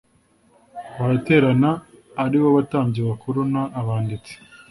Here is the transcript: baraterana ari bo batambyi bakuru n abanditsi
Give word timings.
baraterana 0.97 1.69
ari 2.23 2.37
bo 2.41 2.49
batambyi 2.57 2.99
bakuru 3.09 3.39
n 3.53 3.55
abanditsi 3.81 4.33